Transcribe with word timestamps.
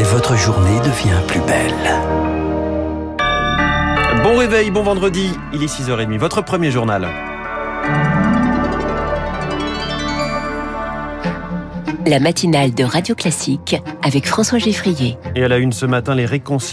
et 0.00 0.02
votre 0.02 0.34
journée 0.34 0.78
devient 0.78 1.20
plus 1.26 1.40
belle. 1.40 1.74
Bon 4.22 4.34
réveil, 4.38 4.70
bon 4.70 4.82
vendredi, 4.82 5.38
il 5.52 5.62
est 5.62 5.66
6h30, 5.66 6.16
votre 6.16 6.40
premier 6.40 6.70
journal. 6.70 7.29
La 12.10 12.18
matinale 12.18 12.74
de 12.74 12.82
Radio 12.82 13.14
Classique 13.14 13.76
avec 14.02 14.26
François 14.26 14.58
Geffrier. 14.58 15.16
Et 15.36 15.44
à 15.44 15.48
la 15.48 15.58
une 15.58 15.70
ce 15.70 15.86
matin, 15.86 16.16
les 16.16 16.26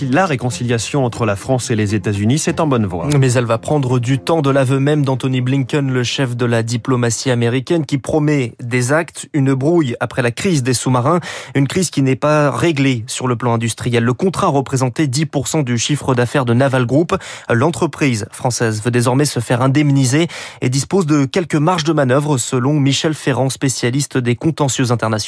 la 0.09 0.25
réconciliation 0.25 1.05
entre 1.05 1.27
la 1.27 1.35
France 1.35 1.69
et 1.69 1.75
les 1.75 1.93
États-Unis, 1.93 2.39
c'est 2.39 2.59
en 2.59 2.65
bonne 2.65 2.87
voie. 2.87 3.07
Mais 3.19 3.33
elle 3.33 3.45
va 3.45 3.59
prendre 3.59 3.99
du 3.99 4.17
temps 4.17 4.41
de 4.41 4.49
l'aveu 4.49 4.79
même 4.79 5.05
d'Anthony 5.05 5.41
Blinken, 5.41 5.91
le 5.91 6.03
chef 6.03 6.35
de 6.35 6.45
la 6.45 6.63
diplomatie 6.63 7.29
américaine, 7.29 7.85
qui 7.85 7.99
promet 7.99 8.53
des 8.63 8.91
actes, 8.91 9.29
une 9.33 9.53
brouille 9.53 9.95
après 9.99 10.23
la 10.23 10.31
crise 10.31 10.63
des 10.63 10.73
sous-marins, 10.73 11.19
une 11.53 11.67
crise 11.67 11.91
qui 11.91 12.01
n'est 12.01 12.15
pas 12.15 12.49
réglée 12.49 13.03
sur 13.05 13.27
le 13.27 13.35
plan 13.35 13.53
industriel. 13.53 14.03
Le 14.03 14.13
contrat 14.13 14.47
représentait 14.47 15.05
10% 15.05 15.63
du 15.63 15.77
chiffre 15.77 16.15
d'affaires 16.15 16.45
de 16.45 16.55
Naval 16.55 16.87
Group. 16.87 17.15
L'entreprise 17.51 18.25
française 18.31 18.81
veut 18.83 18.91
désormais 18.91 19.25
se 19.25 19.39
faire 19.39 19.61
indemniser 19.61 20.27
et 20.61 20.69
dispose 20.69 21.05
de 21.05 21.25
quelques 21.25 21.53
marges 21.53 21.83
de 21.83 21.93
manœuvre, 21.93 22.39
selon 22.39 22.73
Michel 22.73 23.13
Ferrand, 23.13 23.51
spécialiste 23.51 24.17
des 24.17 24.35
contentieux 24.35 24.91
internationaux. 24.91 25.26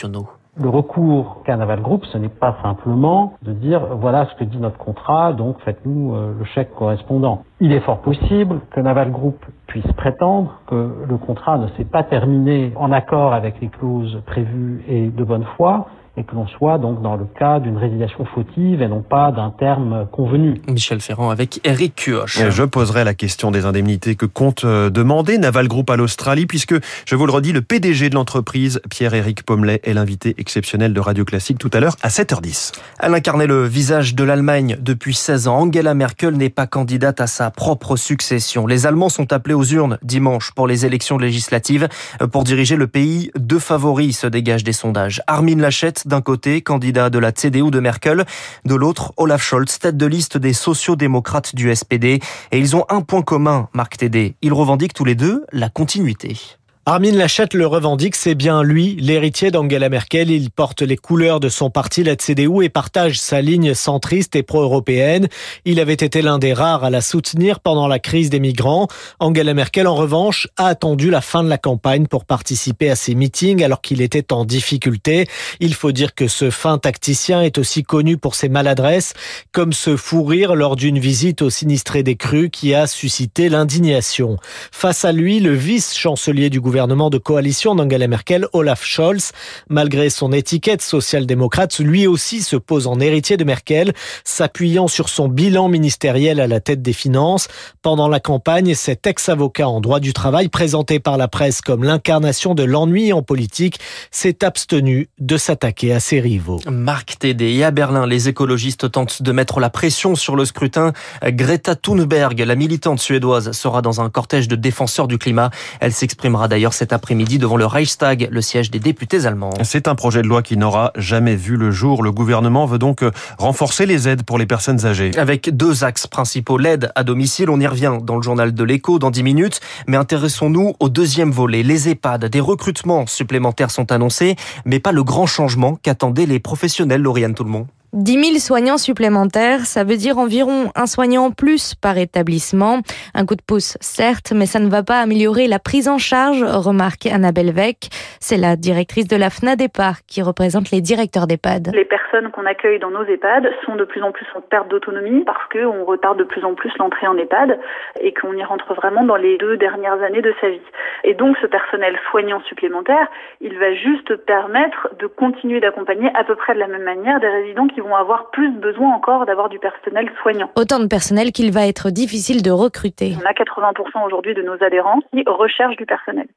Le 0.61 0.67
recours 0.67 1.41
qu'un 1.45 1.57
Naval 1.57 1.81
Group, 1.81 2.05
ce 2.11 2.17
n'est 2.17 2.27
pas 2.29 2.57
simplement 2.61 3.33
de 3.43 3.53
dire 3.53 3.81
voilà 3.97 4.27
ce 4.27 4.35
que 4.35 4.43
dit 4.43 4.57
notre 4.57 4.77
contrat, 4.77 5.33
donc 5.33 5.57
faites-nous 5.63 6.15
euh, 6.15 6.33
le 6.37 6.45
chèque 6.45 6.73
correspondant. 6.75 7.43
Il 7.59 7.71
est 7.71 7.79
fort 7.81 7.99
possible 7.99 8.59
que 8.71 8.79
Naval 8.79 9.11
Group 9.11 9.37
puisse 9.67 9.91
prétendre 9.93 10.59
que 10.67 11.05
le 11.07 11.17
contrat 11.17 11.57
ne 11.57 11.67
s'est 11.77 11.85
pas 11.85 12.03
terminé 12.03 12.73
en 12.75 12.91
accord 12.91 13.33
avec 13.33 13.61
les 13.61 13.67
clauses 13.69 14.21
prévues 14.25 14.83
et 14.87 15.07
de 15.07 15.23
bonne 15.23 15.45
foi, 15.55 15.87
et 16.19 16.23
que 16.23 16.35
l'on 16.35 16.47
soit 16.47 16.77
donc 16.77 17.01
dans 17.01 17.15
le 17.15 17.25
cas 17.25 17.59
d'une 17.59 17.77
résiliation 17.77 18.25
fautive 18.25 18.81
et 18.81 18.87
non 18.89 19.01
pas 19.01 19.31
d'un 19.31 19.51
terme 19.51 20.05
convenu. 20.11 20.61
Michel 20.67 20.99
Ferrand 20.99 21.29
avec 21.29 21.61
Eric 21.63 21.95
Cuoche. 21.95 22.39
Je 22.49 22.63
poserai 22.63 23.05
la 23.05 23.13
question 23.13 23.51
des 23.51 23.65
indemnités 23.65 24.15
que 24.15 24.25
compte 24.25 24.65
euh, 24.65 24.89
demander 24.89 25.37
Naval 25.37 25.69
Group 25.69 25.89
à 25.89 25.95
l'Australie 25.95 26.45
puisque, 26.45 26.75
je 27.05 27.15
vous 27.15 27.25
le 27.25 27.31
redis, 27.31 27.53
le 27.53 27.61
PDG 27.61 28.09
de 28.09 28.15
l'entreprise, 28.15 28.81
Pierre-Éric 28.89 29.43
Pommelet, 29.43 29.79
est 29.83 29.93
l'invité 29.93 30.35
exceptionnel 30.37 30.93
de 30.93 30.99
Radio 30.99 31.23
Classique 31.23 31.57
tout 31.57 31.69
à 31.71 31.79
l'heure 31.79 31.95
à 32.01 32.09
7h10. 32.09 32.73
Elle 32.99 33.13
incarnait 33.13 33.47
le 33.47 33.63
visage 33.63 34.13
de 34.13 34.23
l'Allemagne 34.25 34.77
depuis 34.81 35.13
16 35.13 35.47
ans. 35.47 35.59
Angela 35.59 35.93
Merkel 35.93 36.35
n'est 36.35 36.49
pas 36.49 36.67
candidate 36.67 37.21
à 37.21 37.27
sa 37.27 37.49
propre 37.49 37.95
succession. 37.95 38.67
Les 38.67 38.85
Allemands 38.85 39.09
sont 39.09 39.31
appelés 39.31 39.53
aux 39.53 39.63
urnes 39.63 39.97
dimanche 40.03 40.51
pour 40.51 40.67
les 40.67 40.85
élections 40.85 41.17
législatives. 41.17 41.87
Pour 42.33 42.43
diriger 42.43 42.75
le 42.75 42.87
pays, 42.87 43.31
deux 43.37 43.59
favoris 43.59 44.19
se 44.19 44.27
dégagent 44.27 44.65
des 44.65 44.73
sondages. 44.73 45.21
Armin 45.27 45.57
Lachette 45.57 46.08
d'un 46.09 46.21
côté, 46.21 46.61
candidat 46.61 47.09
de 47.09 47.19
la 47.19 47.31
CDU 47.31 47.71
de 47.71 47.79
Merkel, 47.79 48.25
de 48.65 48.75
l'autre, 48.75 49.13
Olaf 49.15 49.41
Scholz, 49.41 49.79
tête 49.79 49.95
de 49.95 50.05
liste 50.05 50.37
des 50.37 50.51
sociodémocrates 50.51 51.55
du 51.55 51.73
SPD. 51.73 52.19
Et 52.51 52.59
ils 52.59 52.75
ont 52.75 52.85
un 52.89 53.01
point 53.01 53.21
commun, 53.21 53.69
Marc 53.73 53.95
Tédé. 53.95 54.35
Ils 54.41 54.53
revendiquent 54.53 54.93
tous 54.93 55.05
les 55.05 55.15
deux 55.15 55.45
la 55.53 55.69
continuité. 55.69 56.58
Armin 56.89 57.11
Lachette 57.11 57.53
le 57.53 57.67
revendique, 57.67 58.15
c'est 58.15 58.33
bien 58.33 58.63
lui, 58.63 58.97
l'héritier 58.99 59.51
d'Angela 59.51 59.89
Merkel. 59.89 60.31
Il 60.31 60.49
porte 60.49 60.81
les 60.81 60.97
couleurs 60.97 61.39
de 61.39 61.47
son 61.47 61.69
parti, 61.69 62.03
la 62.03 62.15
CDU, 62.15 62.63
et 62.63 62.69
partage 62.69 63.19
sa 63.19 63.41
ligne 63.41 63.75
centriste 63.75 64.35
et 64.35 64.41
pro-européenne. 64.41 65.27
Il 65.65 65.79
avait 65.79 65.93
été 65.93 66.23
l'un 66.23 66.39
des 66.39 66.51
rares 66.51 66.83
à 66.83 66.89
la 66.89 67.01
soutenir 67.01 67.59
pendant 67.59 67.87
la 67.87 67.99
crise 67.99 68.31
des 68.31 68.39
migrants. 68.39 68.87
Angela 69.19 69.53
Merkel, 69.53 69.85
en 69.85 69.93
revanche, 69.93 70.47
a 70.57 70.65
attendu 70.65 71.11
la 71.11 71.21
fin 71.21 71.43
de 71.43 71.47
la 71.47 71.59
campagne 71.59 72.07
pour 72.07 72.25
participer 72.25 72.89
à 72.89 72.95
ses 72.95 73.13
meetings 73.13 73.63
alors 73.63 73.81
qu'il 73.81 74.01
était 74.01 74.33
en 74.33 74.43
difficulté. 74.43 75.27
Il 75.59 75.75
faut 75.75 75.91
dire 75.91 76.15
que 76.15 76.27
ce 76.27 76.49
fin 76.49 76.79
tacticien 76.79 77.43
est 77.43 77.59
aussi 77.59 77.83
connu 77.83 78.17
pour 78.17 78.33
ses 78.33 78.49
maladresses, 78.49 79.13
comme 79.51 79.73
ce 79.73 79.95
fou 79.95 80.23
rire 80.23 80.55
lors 80.55 80.75
d'une 80.75 80.97
visite 80.97 81.43
au 81.43 81.51
sinistré 81.51 82.01
des 82.01 82.15
crues 82.15 82.49
qui 82.49 82.73
a 82.73 82.87
suscité 82.87 83.47
l'indignation. 83.47 84.37
Face 84.71 85.05
à 85.05 85.11
lui, 85.11 85.39
le 85.39 85.53
vice-chancelier 85.53 86.49
du 86.49 86.59
gouvernement 86.59 86.78
gouvernement 86.79 87.09
de 87.09 87.17
coalition 87.17 87.75
d'Angela 87.75 88.07
Merkel, 88.07 88.47
Olaf 88.53 88.85
Scholz. 88.85 89.33
Malgré 89.67 90.09
son 90.09 90.31
étiquette 90.31 90.81
social-démocrate, 90.81 91.77
lui 91.79 92.07
aussi 92.07 92.41
se 92.41 92.55
pose 92.55 92.87
en 92.87 93.01
héritier 93.01 93.35
de 93.35 93.43
Merkel, 93.43 93.91
s'appuyant 94.23 94.87
sur 94.87 95.09
son 95.09 95.27
bilan 95.27 95.67
ministériel 95.67 96.39
à 96.39 96.47
la 96.47 96.61
tête 96.61 96.81
des 96.81 96.93
finances. 96.93 97.49
Pendant 97.81 98.07
la 98.07 98.21
campagne, 98.21 98.75
cet 98.75 99.05
ex-avocat 99.07 99.67
en 99.67 99.81
droit 99.81 99.99
du 99.99 100.13
travail, 100.13 100.47
présenté 100.47 101.01
par 101.01 101.17
la 101.17 101.27
presse 101.27 101.59
comme 101.59 101.83
l'incarnation 101.83 102.55
de 102.55 102.63
l'ennui 102.63 103.11
en 103.11 103.23
politique, 103.23 103.81
s'est 104.09 104.45
abstenu 104.45 105.09
de 105.19 105.35
s'attaquer 105.35 105.91
à 105.91 105.99
ses 105.99 106.21
rivaux. 106.21 106.61
Marc 106.65 107.19
Tédé 107.19 107.61
à 107.61 107.71
Berlin, 107.71 108.07
les 108.07 108.29
écologistes 108.29 108.89
tentent 108.89 109.21
de 109.21 109.31
mettre 109.33 109.59
la 109.59 109.69
pression 109.69 110.15
sur 110.15 110.37
le 110.37 110.45
scrutin. 110.45 110.93
Greta 111.25 111.75
Thunberg, 111.75 112.39
la 112.39 112.55
militante 112.55 113.01
suédoise, 113.01 113.51
sera 113.51 113.81
dans 113.81 113.99
un 113.99 114.09
cortège 114.09 114.47
de 114.47 114.55
défenseurs 114.55 115.09
du 115.09 115.17
climat. 115.17 115.49
Elle 115.81 115.91
s'exprimera 115.91 116.47
d'ailleurs 116.47 116.68
cet 116.73 116.93
après-midi 116.93 117.37
devant 117.37 117.57
le 117.57 117.65
Reichstag, 117.65 118.27
le 118.31 118.41
siège 118.41 118.71
des 118.71 118.79
députés 118.79 119.25
allemands. 119.25 119.51
C'est 119.63 119.87
un 119.87 119.95
projet 119.95 120.21
de 120.21 120.27
loi 120.27 120.41
qui 120.41 120.57
n'aura 120.57 120.91
jamais 120.95 121.35
vu 121.35 121.57
le 121.57 121.71
jour. 121.71 122.03
Le 122.03 122.11
gouvernement 122.11 122.65
veut 122.65 122.79
donc 122.79 123.03
renforcer 123.37 123.85
les 123.85 124.07
aides 124.07 124.23
pour 124.23 124.37
les 124.37 124.45
personnes 124.45 124.85
âgées. 124.85 125.11
Avec 125.17 125.55
deux 125.55 125.83
axes 125.83 126.07
principaux. 126.07 126.57
L'aide 126.57 126.91
à 126.95 127.03
domicile, 127.03 127.49
on 127.49 127.59
y 127.59 127.67
revient 127.67 127.97
dans 128.03 128.15
le 128.15 128.21
journal 128.21 128.53
de 128.53 128.63
l'écho 128.63 128.99
dans 128.99 129.11
10 129.11 129.23
minutes. 129.23 129.59
Mais 129.87 129.97
intéressons-nous 129.97 130.75
au 130.79 130.89
deuxième 130.89 131.31
volet, 131.31 131.63
les 131.63 131.89
EHPAD. 131.89 132.25
Des 132.25 132.39
recrutements 132.39 133.05
supplémentaires 133.07 133.71
sont 133.71 133.91
annoncés, 133.91 134.35
mais 134.65 134.79
pas 134.79 134.91
le 134.91 135.03
grand 135.03 135.27
changement 135.27 135.75
qu'attendaient 135.75 136.25
les 136.25 136.39
professionnels, 136.39 137.01
Lauriane 137.01 137.33
Tout 137.33 137.43
le 137.43 137.51
monde. 137.51 137.67
10 137.93 138.23
000 138.23 138.37
soignants 138.37 138.77
supplémentaires, 138.77 139.61
ça 139.61 139.83
veut 139.83 139.97
dire 139.97 140.17
environ 140.17 140.71
un 140.75 140.85
soignant 140.85 141.25
en 141.25 141.31
plus 141.31 141.73
par 141.75 141.97
établissement. 141.97 142.79
Un 143.15 143.25
coup 143.25 143.35
de 143.35 143.41
pouce, 143.41 143.77
certes, 143.81 144.31
mais 144.35 144.45
ça 144.45 144.59
ne 144.59 144.69
va 144.69 144.83
pas 144.83 144.99
améliorer 144.99 145.47
la 145.47 145.59
prise 145.59 145.87
en 145.87 145.97
charge, 145.97 146.43
remarque 146.43 147.07
Annabelle 147.07 147.51
Veck. 147.51 147.89
C'est 148.19 148.37
la 148.37 148.55
directrice 148.55 149.07
de 149.07 149.15
la 149.15 149.29
FNADEPAR 149.29 150.05
qui 150.07 150.21
représente 150.21 150.71
les 150.71 150.81
directeurs 150.81 151.25
d'EHPAD. 151.25 151.71
Les 151.73 151.85
personnes 151.85 152.31
qu'on 152.31 152.45
accueille 152.45 152.79
dans 152.79 152.91
nos 152.91 153.03
EHPAD 153.03 153.49
sont 153.65 153.75
de 153.75 153.85
plus 153.85 154.03
en 154.03 154.11
plus 154.11 154.27
en 154.35 154.41
perte 154.41 154.67
d'autonomie 154.69 155.23
parce 155.25 155.47
qu'on 155.51 155.83
retarde 155.85 156.19
de 156.19 156.23
plus 156.23 156.43
en 156.43 156.53
plus 156.53 156.71
l'entrée 156.77 157.07
en 157.07 157.17
EHPAD 157.17 157.59
et 158.01 158.13
qu'on 158.13 158.33
y 158.33 158.43
rentre 158.43 158.73
vraiment 158.75 159.03
dans 159.03 159.15
les 159.15 159.37
deux 159.37 159.57
dernières 159.57 160.01
années 160.03 160.21
de 160.21 160.33
sa 160.41 160.49
vie. 160.49 160.61
Et 161.03 161.13
donc 161.13 161.37
ce 161.41 161.47
personnel 161.47 161.97
soignant 162.09 162.41
supplémentaire, 162.41 163.07
il 163.41 163.57
va 163.57 163.73
juste 163.73 164.15
permettre 164.25 164.89
de 164.99 165.07
continuer 165.07 165.59
d'accompagner 165.59 166.09
à 166.15 166.23
peu 166.23 166.35
près 166.35 166.53
de 166.53 166.59
la 166.59 166.67
même 166.67 166.83
manière 166.83 167.19
des 167.19 167.27
résidents 167.27 167.67
qui 167.67 167.79
vont 167.79 167.95
avoir 167.95 168.29
plus 168.31 168.51
besoin 168.51 168.93
encore 168.93 169.25
d'avoir 169.25 169.49
du 169.49 169.59
personnel 169.59 170.11
soignant. 170.21 170.49
Autant 170.55 170.79
de 170.79 170.87
personnel 170.87 171.31
qu'il 171.31 171.51
va 171.51 171.67
être 171.67 171.89
difficile 171.89 172.41
de 172.41 172.51
recruter. 172.51 173.13
On 173.21 173.25
a 173.25 173.33
80% 173.33 174.05
aujourd'hui 174.05 174.33
de 174.33 174.41
nos 174.41 174.61
adhérents 174.63 174.99
qui 175.13 175.23
recherchent 175.25 175.77
du 175.77 175.85
personnel 175.85 176.27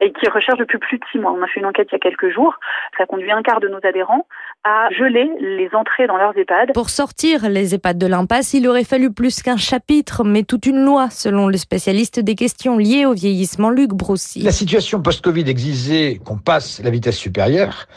et 0.00 0.12
qui 0.12 0.28
recherchent 0.28 0.58
depuis 0.58 0.78
plus 0.78 0.98
de 0.98 1.04
six 1.10 1.18
mois. 1.18 1.32
On 1.32 1.42
a 1.42 1.46
fait 1.46 1.60
une 1.60 1.66
enquête 1.66 1.88
il 1.90 1.94
y 1.94 1.96
a 1.96 2.00
quelques 2.00 2.28
jours. 2.28 2.54
Ça 2.98 3.06
conduit 3.06 3.30
un 3.30 3.42
quart 3.42 3.60
de 3.60 3.68
nos 3.68 3.80
adhérents 3.84 4.26
à 4.64 4.88
geler 4.96 5.28
les 5.40 5.68
entrées 5.74 6.06
dans 6.06 6.16
leurs 6.16 6.36
EHPAD. 6.36 6.72
Pour 6.72 6.90
sortir 6.90 7.48
les 7.48 7.74
EHPAD 7.74 7.98
de 7.98 8.06
l'impasse, 8.06 8.54
il 8.54 8.68
aurait 8.68 8.84
fallu 8.84 9.12
plus 9.12 9.42
qu'un 9.42 9.56
chapitre, 9.56 10.22
mais 10.24 10.44
toute 10.44 10.66
une 10.66 10.84
loi, 10.84 11.08
selon 11.10 11.48
le 11.48 11.56
spécialiste 11.56 12.20
des 12.20 12.36
questions 12.36 12.78
liées 12.78 13.04
au 13.04 13.12
vieillissement, 13.12 13.70
Luc 13.70 13.90
Broussy. 13.90 14.42
La 14.42 14.52
situation 14.52 15.02
post-Covid 15.02 15.48
exigeait 15.48 16.20
qu'on 16.24 16.38
passe 16.38 16.80
la 16.82 16.90
vitesse 16.90 17.16
supérieure 17.16 17.88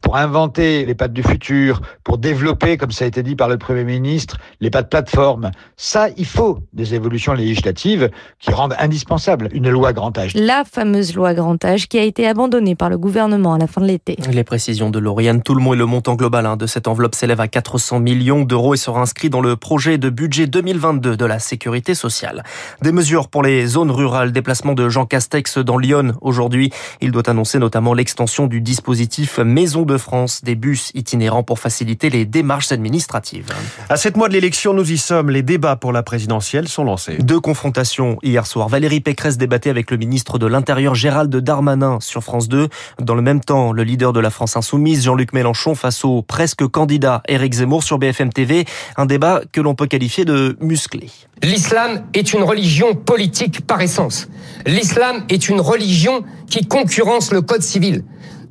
pour 0.00 0.16
inventer 0.16 0.84
les 0.84 0.94
pattes 0.94 1.12
du 1.12 1.22
futur, 1.22 1.80
pour 2.04 2.18
développer, 2.18 2.76
comme 2.76 2.90
ça 2.90 3.04
a 3.04 3.08
été 3.08 3.22
dit 3.22 3.36
par 3.36 3.48
le 3.48 3.58
Premier 3.58 3.84
ministre, 3.84 4.38
les 4.60 4.70
pattes 4.70 4.90
plateforme. 4.90 5.50
Ça, 5.76 6.08
il 6.16 6.26
faut 6.26 6.58
des 6.72 6.94
évolutions 6.94 7.32
législatives 7.32 8.10
qui 8.38 8.50
rendent 8.50 8.74
indispensable 8.78 9.48
une 9.52 9.70
loi 9.70 9.92
grand 9.92 10.16
âge. 10.18 10.34
La 10.34 10.64
fameuse 10.64 11.14
loi 11.14 11.34
grand 11.34 11.62
âge 11.64 11.88
qui 11.88 11.98
a 11.98 12.02
été 12.02 12.26
abandonnée 12.26 12.74
par 12.74 12.90
le 12.90 12.98
gouvernement 12.98 13.54
à 13.54 13.58
la 13.58 13.66
fin 13.66 13.80
de 13.80 13.86
l'été. 13.86 14.16
Les 14.30 14.44
précisions 14.44 14.90
de 14.90 14.98
Lauriane 14.98 15.42
Toulmont 15.42 15.74
et 15.74 15.76
le 15.76 15.86
montant 15.86 16.14
global 16.14 16.46
hein, 16.46 16.56
de 16.56 16.66
cette 16.66 16.88
enveloppe 16.88 17.14
s'élève 17.14 17.40
à 17.40 17.48
400 17.48 18.00
millions 18.00 18.44
d'euros 18.44 18.74
et 18.74 18.76
sera 18.76 19.00
inscrit 19.00 19.30
dans 19.30 19.40
le 19.40 19.56
projet 19.56 19.98
de 19.98 20.10
budget 20.10 20.46
2022 20.46 21.16
de 21.16 21.24
la 21.24 21.38
sécurité 21.38 21.94
sociale. 21.94 22.42
Des 22.82 22.92
mesures 22.92 23.28
pour 23.28 23.42
les 23.42 23.66
zones 23.66 23.90
rurales, 23.90 24.32
déplacement 24.32 24.74
de 24.74 24.88
Jean 24.88 25.06
Castex 25.06 25.58
dans 25.58 25.78
Lyon 25.78 26.14
aujourd'hui. 26.20 26.70
Il 27.00 27.12
doit 27.12 27.28
annoncer 27.28 27.58
notamment 27.58 27.94
l'extension 27.94 28.46
du 28.46 28.60
dispositif 28.60 29.38
Maison 29.38 29.82
de 29.88 29.98
France 29.98 30.42
des 30.44 30.54
bus 30.54 30.92
itinérants 30.94 31.42
pour 31.42 31.58
faciliter 31.58 32.10
les 32.10 32.24
démarches 32.24 32.70
administratives. 32.70 33.46
À 33.88 33.96
sept 33.96 34.16
mois 34.16 34.28
de 34.28 34.34
l'élection, 34.34 34.72
nous 34.72 34.92
y 34.92 34.98
sommes. 34.98 35.30
Les 35.30 35.42
débats 35.42 35.74
pour 35.74 35.92
la 35.92 36.04
présidentielle 36.04 36.68
sont 36.68 36.84
lancés. 36.84 37.16
Deux 37.18 37.40
confrontations 37.40 38.18
hier 38.22 38.46
soir. 38.46 38.68
Valérie 38.68 39.00
Pécresse 39.00 39.36
débattait 39.36 39.70
avec 39.70 39.90
le 39.90 39.96
ministre 39.96 40.38
de 40.38 40.46
l'Intérieur 40.46 40.94
Gérald 40.94 41.34
Darmanin 41.34 41.98
sur 42.00 42.22
France 42.22 42.48
2. 42.48 42.68
Dans 43.00 43.16
le 43.16 43.22
même 43.22 43.40
temps, 43.40 43.72
le 43.72 43.82
leader 43.82 44.12
de 44.12 44.20
la 44.20 44.30
France 44.30 44.56
Insoumise, 44.56 45.04
Jean-Luc 45.04 45.32
Mélenchon, 45.32 45.74
face 45.74 46.04
au 46.04 46.22
presque 46.22 46.66
candidat 46.68 47.22
Éric 47.26 47.54
Zemmour 47.54 47.82
sur 47.82 47.98
BFM 47.98 48.32
TV. 48.32 48.64
Un 48.96 49.06
débat 49.06 49.40
que 49.50 49.60
l'on 49.60 49.74
peut 49.74 49.86
qualifier 49.86 50.24
de 50.24 50.56
musclé. 50.60 51.10
L'islam 51.42 52.04
est 52.14 52.32
une 52.32 52.42
religion 52.42 52.94
politique 52.94 53.66
par 53.66 53.80
essence. 53.80 54.28
L'islam 54.66 55.24
est 55.28 55.48
une 55.48 55.60
religion 55.60 56.22
qui 56.48 56.66
concurrence 56.66 57.32
le 57.32 57.42
code 57.42 57.62
civil 57.62 58.04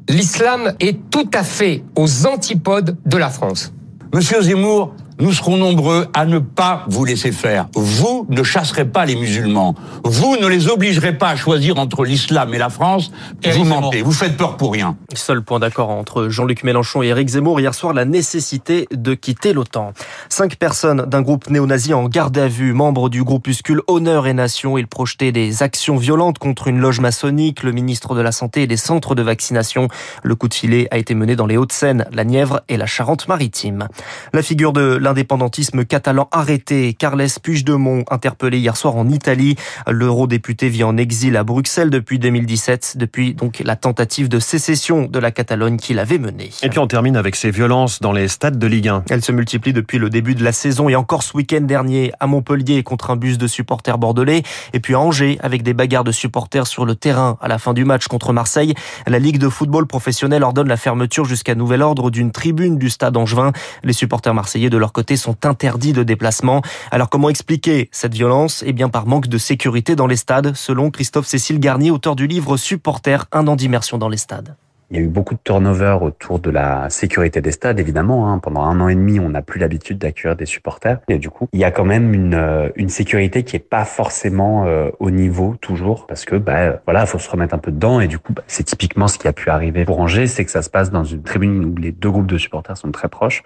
l'islam 0.10 0.74
est 0.80 1.10
tout 1.10 1.30
à 1.34 1.44
fait 1.44 1.84
aux 1.96 2.26
antipodes 2.26 2.98
de 3.06 3.18
la 3.18 3.30
France. 3.30 3.74
Monsieur 4.14 4.42
Zemmour, 4.42 4.94
nous 5.20 5.34
serons 5.34 5.58
nombreux 5.58 6.08
à 6.14 6.26
ne 6.26 6.40
pas 6.40 6.86
vous 6.88 7.04
laisser 7.04 7.32
faire. 7.32 7.68
Vous 7.74 8.28
ne 8.30 8.44
chasserez 8.44 8.86
pas 8.86 9.06
les 9.06 9.16
musulmans. 9.16 9.74
Vous 10.04 10.38
ne 10.38 10.48
les 10.48 10.70
obligerez 10.70 11.18
pas 11.18 11.30
à 11.30 11.36
choisir 11.36 11.80
entre 11.80 12.06
l'islam 12.06 12.54
et 12.54 12.58
la 12.58 12.70
France. 12.70 13.12
vous 13.44 13.64
mentez, 13.64 14.02
vous 14.02 14.12
faites 14.12 14.38
peur 14.38 14.58
pour 14.58 14.74
rien. 14.74 14.96
Seul 15.14 15.42
point 15.42 15.60
d'accord 15.60 15.90
entre 15.90 16.30
Jean-Luc 16.30 16.64
Mélenchon 16.64 17.02
et 17.02 17.08
Éric 17.08 17.30
Zemmour 17.30 17.60
hier 17.60 17.74
soir, 17.74 17.94
la 17.94 18.06
nécessité 18.06 18.88
de 18.92 19.16
quitter 19.16 19.54
l'OTAN. 19.54 19.94
Cinq 20.30 20.56
personnes 20.58 21.06
d'un 21.08 21.22
groupe 21.22 21.50
néo-nazi 21.50 21.94
en 21.94 22.08
garde 22.08 22.38
à 22.38 22.48
vue, 22.48 22.74
membres 22.74 23.10
du 23.10 23.24
groupuscule 23.24 23.82
Honneur 23.88 24.28
et 24.28 24.34
Nation. 24.34 24.78
Ils 24.78 24.88
projetaient 24.88 25.32
des 25.32 25.64
actions 25.64 25.98
violentes 25.98 26.38
contre 26.38 26.68
une 26.68 26.80
loge 26.80 27.00
maçonnique, 27.00 27.64
le 27.64 27.72
ministre 27.72 28.14
de 28.14 28.22
la 28.22 28.32
Santé 28.32 28.64
et 28.64 28.68
des 28.68 28.78
centres 28.78 29.16
de 29.16 29.24
vaccination. 29.24 29.88
Le 30.22 30.36
coup 30.36 30.48
de 30.48 30.54
filet 30.54 30.88
a 30.92 30.98
été 30.98 31.16
mené 31.16 31.36
dans 31.36 31.48
les 31.48 31.58
Hauts-de-Seine, 31.58 32.06
la 32.12 32.24
Nièvre 32.24 32.62
et 32.70 32.78
la 32.78 32.86
Charente-Maritime. 32.86 33.88
La 34.34 34.44
figure 34.44 34.74
de 34.74 35.07
l'indépendantisme 35.08 35.86
catalan 35.86 36.28
arrêté, 36.34 36.94
Carles 36.94 37.28
Puigdemont, 37.42 38.04
interpellé 38.12 38.60
hier 38.60 38.76
soir 38.76 38.98
en 38.98 39.08
Italie. 39.08 39.56
L'eurodéputé 39.88 40.68
vit 40.68 40.84
en 40.84 40.98
exil 40.98 41.38
à 41.38 41.46
Bruxelles 41.46 41.90
depuis 41.90 42.20
2017, 42.20 42.96
depuis 42.98 43.34
donc 43.34 43.62
la 43.64 43.78
tentative 43.78 44.28
de 44.28 44.40
sécession 44.40 45.06
de 45.06 45.18
la 45.18 45.32
Catalogne 45.32 45.78
qu'il 45.78 46.00
avait 46.00 46.18
menée. 46.18 46.50
Et 46.62 46.68
puis 46.68 46.80
on 46.80 46.88
termine 46.88 47.16
avec 47.16 47.38
ces 47.38 47.52
violences 47.52 48.02
dans 48.02 48.12
les 48.12 48.28
stades 48.28 48.60
de 48.60 48.68
Ligue 48.68 48.90
1. 48.90 49.04
Elles 49.10 49.24
se 49.24 49.32
multiplient 49.32 49.72
depuis 49.72 49.98
le 49.98 50.10
début 50.10 50.36
de 50.36 50.44
la 50.44 50.52
saison 50.52 50.90
et 50.90 50.96
encore 50.98 51.24
ce 51.24 51.38
week-end 51.38 51.62
dernier 51.62 52.12
à 52.20 52.28
Montpellier 52.28 52.84
contre 52.84 53.10
un 53.10 53.16
bus 53.16 53.38
de 53.38 53.48
supporters 53.48 53.98
bordelais 53.98 54.44
et 54.74 54.82
puis 54.82 54.94
à 54.94 55.00
Angers 55.00 55.38
avec 55.42 55.64
des 55.64 55.74
bagarres 55.74 56.04
de 56.04 56.12
supporters 56.12 56.68
sur 56.68 56.86
le 56.86 56.96
terrain 56.96 57.38
à 57.40 57.48
la 57.48 57.60
fin 57.60 57.74
du 57.74 57.86
match 57.86 58.08
contre 58.08 58.34
Marseille. 58.34 58.74
La 59.06 59.20
Ligue 59.20 59.38
de 59.38 59.48
football 59.48 59.88
professionnel 59.88 60.44
ordonne 60.44 60.68
la 60.68 60.76
fermeture 60.76 61.24
jusqu'à 61.24 61.56
nouvel 61.56 61.82
ordre 61.82 62.12
d'une 62.12 62.34
tribune 62.34 62.78
du 62.78 62.90
stade 62.90 63.16
angevin. 63.16 63.54
Les 63.84 63.94
supporters 63.94 64.34
marseillais 64.34 64.70
de 64.70 64.78
leur 64.78 64.92
sont 65.16 65.46
interdits 65.46 65.94
de 65.94 66.04
déplacement. 66.04 66.62
Alors 66.92 67.10
comment 67.10 67.30
expliquer 67.30 67.90
cette 67.92 68.14
violence? 68.14 68.64
Eh 68.66 68.74
bien 68.74 68.90
par 68.90 69.06
manque 69.06 69.28
de 69.28 69.38
sécurité 69.38 69.96
dans 69.96 70.08
les 70.08 70.16
stades, 70.16 70.56
selon 70.56 70.92
Christophe 70.92 71.28
Cécile 71.28 71.60
Garnier, 71.60 71.92
auteur 71.92 72.16
du 72.16 72.28
livre 72.28 72.58
Supporters, 72.58 73.26
un 73.32 73.48
an 73.48 73.56
d'immersion 73.56 73.98
dans 73.98 74.10
les 74.10 74.18
stades. 74.18 74.56
Il 74.90 74.96
y 74.96 75.00
a 75.02 75.04
eu 75.04 75.10
beaucoup 75.10 75.34
de 75.34 75.40
turnover 75.44 75.98
autour 76.02 76.40
de 76.40 76.50
la 76.50 76.90
sécurité 76.90 77.42
des 77.42 77.52
stades, 77.52 77.78
évidemment. 77.78 78.32
Hein. 78.32 78.40
Pendant 78.40 78.62
un 78.62 78.80
an 78.80 78.88
et 78.88 78.96
demi, 78.96 79.20
on 79.20 79.28
n'a 79.28 79.42
plus 79.42 79.60
l'habitude 79.60 79.98
d'accueillir 79.98 80.38
des 80.38 80.46
supporters. 80.46 81.00
Et 81.10 81.18
du 81.18 81.30
coup, 81.30 81.50
il 81.52 81.60
y 81.60 81.66
a 81.66 81.72
quand 81.72 81.84
même 81.84 82.14
une, 82.14 82.36
euh, 82.36 82.70
sécurité 82.88 83.44
qui 83.44 83.58
est 83.58 83.68
pas 83.68 83.84
forcément 83.84 84.66
euh, 84.66 84.90
au 85.00 85.12
niveau 85.12 85.58
toujours, 85.60 86.08
parce 86.08 86.24
que 86.24 86.36
bah 86.36 86.80
voilà, 86.86 87.06
faut 87.06 87.20
se 87.20 87.30
remettre 87.30 87.54
un 87.54 87.58
peu 87.58 87.72
dedans. 87.72 88.00
Et 88.00 88.08
du 88.08 88.18
coup, 88.18 88.32
bah, 88.32 88.44
c'est 88.48 88.64
typiquement 88.64 89.10
ce 89.10 89.18
qui 89.18 89.28
a 89.28 89.34
pu 89.34 89.50
arriver 89.50 89.84
pour 89.84 90.00
Angers, 90.00 90.28
c'est 90.28 90.46
que 90.46 90.52
ça 90.52 90.62
se 90.62 90.70
passe 90.70 90.90
dans 90.90 91.04
une 91.04 91.22
tribune 91.22 91.66
où 91.66 91.76
les 91.76 91.92
deux 91.92 92.10
groupes 92.10 92.28
de 92.28 92.38
supporters 92.38 92.78
sont 92.78 92.92
très 92.92 93.10
proches. 93.10 93.44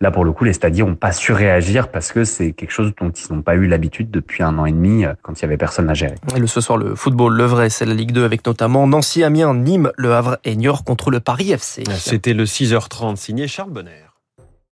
Là, 0.00 0.10
pour 0.10 0.24
le 0.24 0.32
coup, 0.32 0.44
les 0.44 0.52
stadiers 0.52 0.84
n'ont 0.84 0.94
pas 0.94 1.12
su 1.12 1.32
réagir 1.32 1.88
parce 1.88 2.12
que 2.12 2.24
c'est 2.24 2.52
quelque 2.52 2.70
chose 2.70 2.92
dont 3.00 3.10
ils 3.10 3.32
n'ont 3.32 3.40
pas 3.40 3.54
eu 3.54 3.66
l'habitude 3.66 4.10
depuis 4.10 4.42
un 4.42 4.58
an 4.58 4.66
et 4.66 4.72
demi 4.72 5.04
euh, 5.04 5.14
quand 5.22 5.38
il 5.38 5.42
y 5.42 5.44
avait 5.46 5.56
personne 5.56 5.88
à 5.88 5.94
gérer. 5.94 6.16
Et 6.36 6.38
le 6.38 6.46
ce 6.46 6.60
soir, 6.60 6.76
le 6.76 6.94
football, 6.94 7.34
le 7.34 7.44
vrai, 7.44 7.70
c'est 7.70 7.86
la 7.86 7.94
Ligue 7.94 8.12
2 8.12 8.24
avec 8.24 8.44
notamment 8.46 8.86
Nancy, 8.86 9.24
Amiens, 9.24 9.54
Nîmes, 9.54 9.90
Le 9.96 10.12
Havre 10.12 10.36
et 10.44 10.54
Niort 10.54 10.84
contre 10.84 11.10
le 11.10 11.20
Paris 11.20 11.50
FC. 11.50 11.84
C'était 11.96 12.34
le 12.34 12.44
6h30 12.44 13.16
signé 13.16 13.48
Charles 13.48 13.70
Bonner. 13.70 14.05